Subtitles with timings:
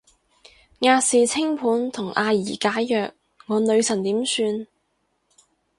[0.79, 3.13] 亞視清盤同阿儀解約，
[3.45, 4.65] 我女神點算